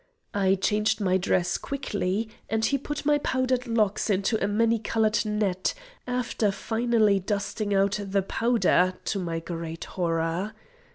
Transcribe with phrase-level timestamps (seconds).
[0.33, 5.23] I changed my dress quickly, and he put my powdered locks into a many coloured
[5.27, 5.75] net,
[6.07, 10.55] after finally dusting out the powder, to my great horror.